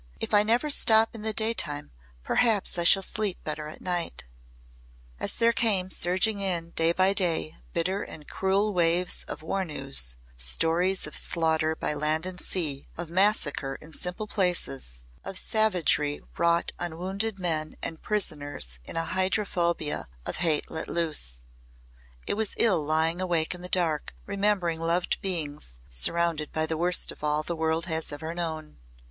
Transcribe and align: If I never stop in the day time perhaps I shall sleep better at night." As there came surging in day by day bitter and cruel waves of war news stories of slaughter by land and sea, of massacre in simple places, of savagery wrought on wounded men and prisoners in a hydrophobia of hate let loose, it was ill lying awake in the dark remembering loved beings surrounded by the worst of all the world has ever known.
If 0.19 0.33
I 0.33 0.41
never 0.41 0.71
stop 0.71 1.13
in 1.13 1.21
the 1.21 1.31
day 1.31 1.53
time 1.53 1.91
perhaps 2.23 2.79
I 2.79 2.83
shall 2.83 3.03
sleep 3.03 3.37
better 3.43 3.67
at 3.67 3.81
night." 3.81 4.25
As 5.19 5.35
there 5.35 5.53
came 5.53 5.91
surging 5.91 6.39
in 6.39 6.71
day 6.71 6.91
by 6.91 7.13
day 7.13 7.57
bitter 7.71 8.01
and 8.01 8.27
cruel 8.27 8.73
waves 8.73 9.23
of 9.25 9.43
war 9.43 9.63
news 9.63 10.15
stories 10.35 11.05
of 11.05 11.15
slaughter 11.15 11.75
by 11.75 11.93
land 11.93 12.25
and 12.25 12.39
sea, 12.39 12.87
of 12.97 13.11
massacre 13.11 13.75
in 13.79 13.93
simple 13.93 14.25
places, 14.25 15.03
of 15.23 15.37
savagery 15.37 16.19
wrought 16.35 16.71
on 16.79 16.97
wounded 16.97 17.37
men 17.39 17.75
and 17.83 18.01
prisoners 18.01 18.79
in 18.83 18.95
a 18.97 19.05
hydrophobia 19.05 20.07
of 20.25 20.37
hate 20.37 20.71
let 20.71 20.87
loose, 20.87 21.41
it 22.25 22.33
was 22.33 22.55
ill 22.57 22.83
lying 22.83 23.21
awake 23.21 23.53
in 23.53 23.61
the 23.61 23.69
dark 23.69 24.15
remembering 24.25 24.79
loved 24.79 25.21
beings 25.21 25.79
surrounded 25.89 26.51
by 26.51 26.65
the 26.65 26.75
worst 26.75 27.11
of 27.11 27.23
all 27.23 27.43
the 27.43 27.55
world 27.55 27.85
has 27.85 28.11
ever 28.11 28.33
known. 28.33 28.79